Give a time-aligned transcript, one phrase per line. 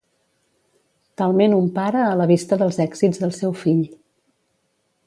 [1.21, 3.87] Talment un pare a la vista dels èxits del seu fill.